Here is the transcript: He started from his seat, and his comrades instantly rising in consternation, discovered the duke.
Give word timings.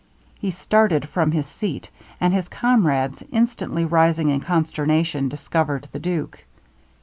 He 0.33 0.49
started 0.49 1.07
from 1.07 1.31
his 1.31 1.45
seat, 1.45 1.91
and 2.19 2.33
his 2.33 2.49
comrades 2.49 3.21
instantly 3.31 3.85
rising 3.85 4.29
in 4.29 4.39
consternation, 4.39 5.29
discovered 5.29 5.87
the 5.91 5.99
duke. 5.99 6.43